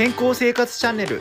[0.00, 1.20] 健康生活チャンネル。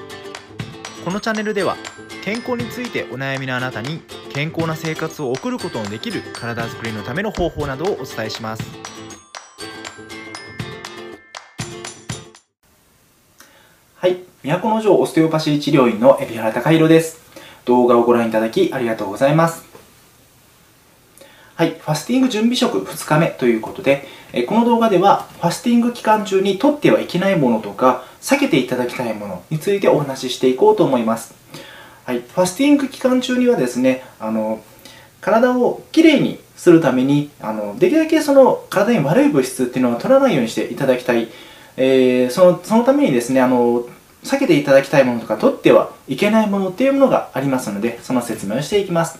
[1.03, 1.75] このチャンネルでは
[2.23, 3.99] 健康についてお悩みのあなたに
[4.31, 8.63] 健康な生活を送ることのできる体づくりのための方法などをお伝えします。
[13.95, 14.19] はい。
[14.45, 17.19] 都城オステオパシー治療院の海老原隆弘です。
[17.65, 19.68] 動画をご覧いただきありがとうございます。
[21.59, 31.35] はい、ファスティング準備食2日目ということで、えこの動画ではファスティング期間中に取ってはいけないものとか、避けていただきたいものについてお話ししていこうと思います。
[32.05, 34.63] はい、ファスティング期間中にはですね、あの
[35.19, 41.27] 体をきれいにするためにあの、できるだけその体に悪い物質っていうのは取らないようにしていただきたい。
[41.75, 43.83] えー、そのそのためにですね、あの
[44.23, 49.19] 避けていただきたいものとか取ってはいけないものっていうものがありますので、その説明をしていきます。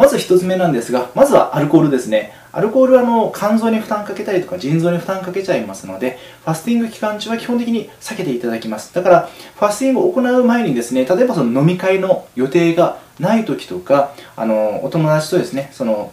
[0.00, 2.32] まず1つ目なんですが、まずはアルコールですね。
[2.52, 8.94] アルコールはあの肝臓に負担かけたりとか腎臓に負担かけちゃいますので、ファスティング期間中は基本的に避けていただきます。
[8.94, 16.10] だから、ファスティングを行う前にですね、例えばその飲み会の予定がない時とか、あの、お友達とですね、その、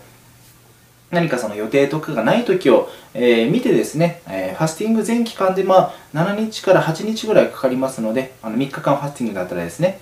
[1.09, 10.01] 何かその予定とかがない時を、えー、見てですね、えー、ファスティング全期間で、まあ、7日から8日ぐらいかかりますので、あの3日間ファスティングだったらですね、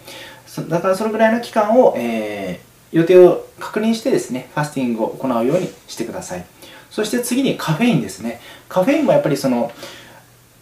[0.70, 6.46] だからそれぐらいの期間を、えー予定を確認してですね、ファスティングを行うようにしてください。
[6.90, 8.40] そして次にカフェインですね。
[8.70, 9.72] カフェインもやっぱりその、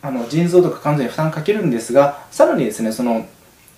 [0.02, 3.26] あの腎臓とか肝臓に負担かけるんですが、さらにですね、その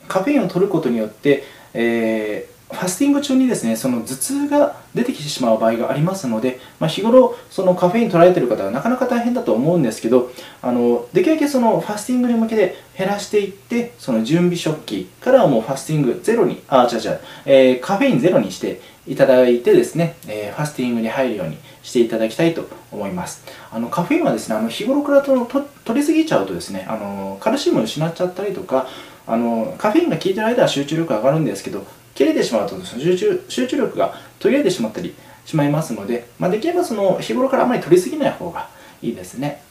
[0.08, 1.44] カフェインを取ることによって、
[1.74, 10.32] えーファスティング中にですね、その頭痛が出てきてしまう場合がありますので、まあ、日頃、そのカフェイン取られている方はなかなか大変だと思うんですけど、
[10.62, 23.44] あのできるだけそのファスティングに向けて減らしていって、その準備食器からはもうファスティングゼロに、あ、違う違う、えー、カフェインゼロにしていただいてですね、えー、ファスティングに入るようにしていただきたいと思います。
[23.72, 28.88] あのカフェインはですね、あの日頃からとと取りすぎちゃうとですね、あのカルシウムを失っちゃったりとか、
[29.28, 31.86] あのカフェインが効いてる間は集中力上がるんですけど、
[32.16, 35.14] 切れてしまうと集中集中力が途切れてしまったり
[35.46, 38.70] しまいますので、まあ、できればその日頃からあまり取りすぎない方が
[39.02, 39.62] いいですね。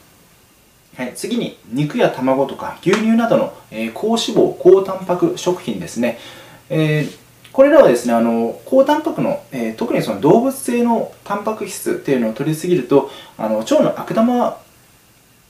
[0.95, 6.17] はい、次に肉や卵とか牛乳などの、えー、高脂肪、高タンパク食品ですね。
[6.69, 7.17] えー、
[7.51, 14.57] これらはですね、あの高タンパクの、えー、特にその動物性のタンパク質っていうのを取りすぎると、あの腸の悪玉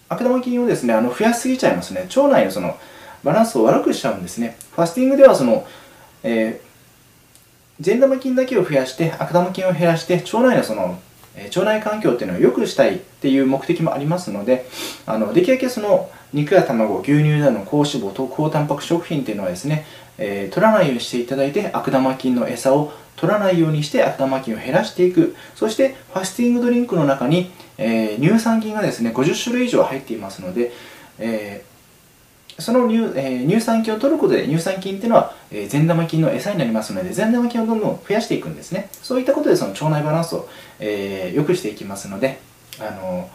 [0.10, 2.08] 悪玉菌をですね、あの増やしすぎちゃいますね。
[2.16, 2.76] 腸内のその
[3.24, 4.58] バランスを悪くしちゃうんですね。
[4.76, 5.68] ファスティングではその、
[6.24, 6.60] え
[7.80, 11.00] 善玉菌だけを増やして悪玉菌を減らして腸内のその
[11.36, 14.66] 腸内環境っていうのを良くしたいっていう目的もありますので
[15.06, 19.86] あのできるだけその肉や卵牛乳などの高脂肪と高タンパク食品っていうのはですね、
[20.18, 25.36] えー、取らないようにしていただいて悪玉菌の餌を取らないようにして悪玉菌を減らしていく。
[25.56, 30.74] そしてファスティングドリンクの中に、えー、乳酸菌がですね50種類以上入っていますので、
[31.20, 31.75] えー
[32.58, 38.90] その乳,、えー、乳酸菌を取ることで乳酸菌っていうのは、えー、善玉菌の餌になりますので善玉菌をどんどん増やしていくんですね。
[38.92, 40.48] そういったことでその腸内バランスを、
[40.80, 42.40] えー、良くしていきますので、
[42.80, 43.30] あの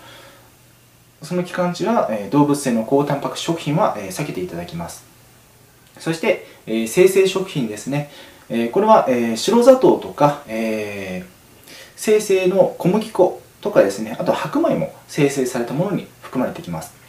[1.23, 5.05] その期間中は、えー、動物性の高タンパク食品は、えー、避けていただきます。
[5.99, 8.11] そして、えー、生成食品ですね、
[8.49, 14.17] えー、これは、えー、白砂糖とか、えー、生成の小麦粉とかですね。
[14.19, 17.00] あと白米も生成されたものに含まれてきます。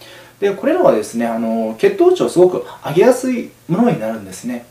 [0.41, 4.65] でこれらはですねあの血糖値をすごく上げやすいものになるんですね。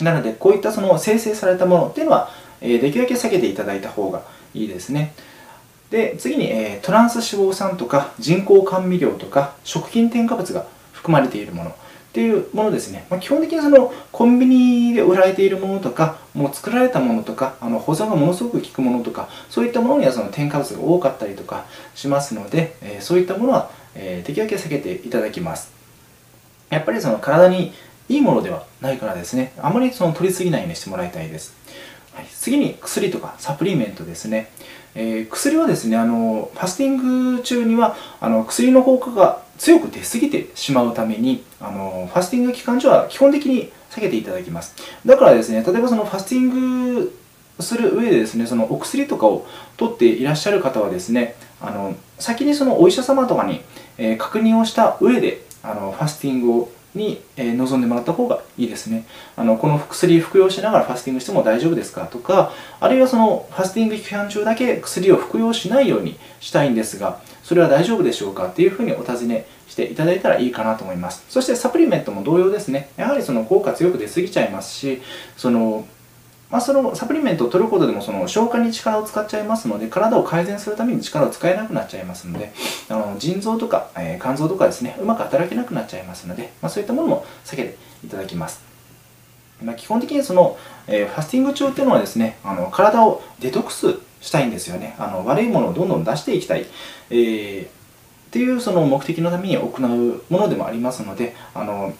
[0.00, 4.22] なのでこういったその生成されたものっていうのは、え、できるだけ避けていただいた方が
[4.52, 5.14] いいですね。
[5.90, 11.74] で次に、えー、トランス脂肪酸とか人工甘味料とか食品添加物が含まれているものっ
[12.12, 25.72] ていうものですね、まあ、基本的にそのコンビニで売られているものとかもう作られたものとかあの保存がものすごく効くものとかそういったものにはその添加物が多かったりとかしますので、え、そういったものはえー、できるだけ避けていただきます。
[26.70, 27.72] やっぱりその体に
[28.08, 29.52] いいものではないからですね。
[29.58, 31.54] あまりその取りすぎないようにしてもらいたいです、
[32.12, 34.50] はい、次に薬とかサプリメントですね、
[34.94, 44.74] えー、薬はですねあのファスティング中にはあの薬の効果が強く出過ぎてしまうためにあのファスティング期間中は基本的に避けていただきます。
[45.04, 47.18] だからですね例えばそのファスティング
[47.60, 53.62] する上でですねそのお薬とかを取っていらっしゃる方はですねあの先にそのお医者様とかに、
[53.98, 59.04] えー、確認をした上であのファスティングをに、えー、臨んでもらった方がいいですね。
[59.36, 71.24] あのこの薬服用しながらファスティングしても大丈夫ですかとかあるいはそのファスティング期間中だけ薬を服用しないようにしたいんですがそれは大丈夫でしょうかっていうふうにお尋ねしていただいたらいいかなと思います。
[71.28, 72.88] そしてサプリメントも同様ですね。
[72.96, 75.02] やはりその効果強く出過ぎちゃいますし
[75.36, 75.86] その
[76.50, 82.52] まあ、そのサプリメントを取ることでもその消化に力を使っちゃいますので体を改善するために力を使えなくなっちゃいますので
[82.88, 88.64] あの腎臓とか、えー、肝臓とかですねうまく働けなくなっちゃいますので、まあ、そういったものも避けていただきます。
[89.62, 96.66] まあ、基本的にその、えー、ファスティング中っていうのはですねあの体をデトックスしたいんですよねあの悪いものをどんどん出していきたい、
[97.10, 97.68] えー、っ
[98.30, 101.94] ていうその目的のために行うものでもありますのであの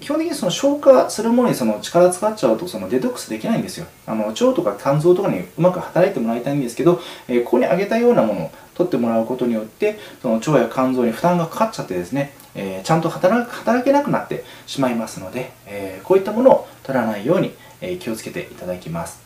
[0.00, 3.86] 基本的にその消化するものにその力使っちゃうとそのデトックスできないんですよ。
[4.06, 19.25] あの腸とか肝臓とかにうまく働いてもらいたいんですけど、えー、ここに挙げたようなものを取ってもらうことによってその腸や肝臓に負担がかかっちゃってですね、えー、ちゃんと働働けなくなってしまいますので、えー、こういったものを取らないように、え気をつけていただきます。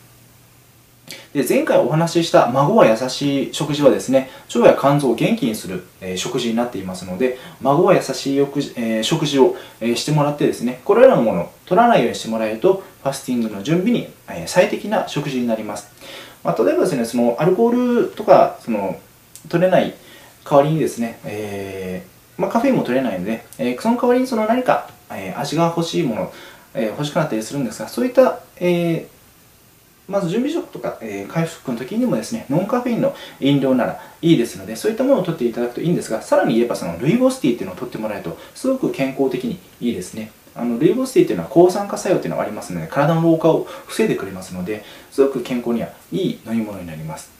[1.33, 15.91] で前回お話しした孫は優しい食事はですね腸や肝臓を元気にする、えー、食事になっていますので孫は優しい食事,、えー、食事を、えー、してもらってですねこれらのものを取らないようにしてもらえるとファスティングの準備に、え最適な食事になります、
[16.43, 18.99] まあ、例えばですねそのアルコールとかその
[19.49, 19.95] 取れない
[20.47, 22.05] 代わりにですね、え
[22.37, 26.33] まあ、カフェインも取れないので、えその代わりにその何か、え味が欲しいもの、
[26.73, 29.20] え欲しくなったりするんですがそういった、えー
[30.11, 40.31] まず準備食とか、えー、回復の時にもですね、ノンカフェインの飲料ならいいですので、そういったものを取っていただくといいんですが、さらに言えばそのルイボスティーっていうのを取ってもらえると、すごく健康的にいいですね。
[40.53, 47.31] あのルイボスティーっていうのは抗酸化作用っていうのがありますので、体の老化を防いでくれますので、すごく健康にはいい飲み物になります。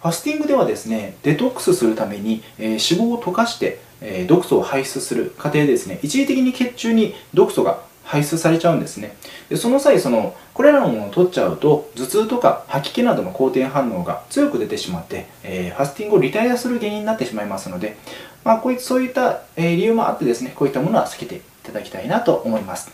[0.00, 9.16] ファスティングではですね、デトックスするために、えー、脂肪を溶かして、えー、毒素を排出する過程でですね、一時的に血中に毒素が排出されちゃうんですね。
[9.48, 17.96] でその際そのこれらのものを取っちゃうと頭痛とか吐き気などの好転反応が強く出てしまって、えー、ファスティングをリタイアする原因になってしまいますので、
[18.44, 22.90] まあ、こういそういった、えー、理由もあってですねこういったものは避けていただきたいなと思います。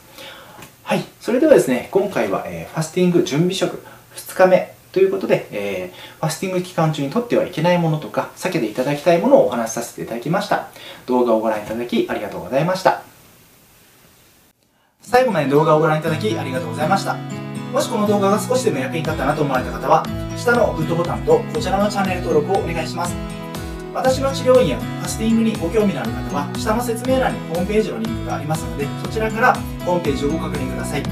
[0.84, 1.04] はい。
[1.20, 3.82] それではですね今回は、えー、ファスティング準備食
[4.14, 10.68] 2日目ということで、えー、ファスティング期間中にとってはいけないものとか避けていただきたいものをお話しさせていただきました。
[11.06, 13.09] 動画をご覧いただきありがとうございました。
[15.10, 17.16] 最後まで動画をご覧いただきありがとうございました。
[17.72, 23.16] もしこの動画が少しでも役に立ったなと思われた方は、下のグッドボタンとこちらのチャンネル登録をお願いします。
[23.92, 29.54] 私の治療院やファスティングにご興味のある方は、下の説明欄にホームページのリンクがありますので、そちらから
[29.84, 31.02] ホームページをご確認ください。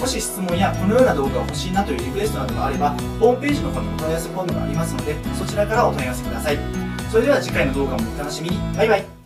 [0.00, 2.90] もし質問やこのような動画が欲しいなというリクエストなどがあれば、
[3.20, 6.58] ホームページの方にお問い合わせフォームがありますので、そちらからお問い合わせください。
[7.08, 8.58] それでは次回の動画もお楽しみに。
[8.76, 9.23] バイバイ。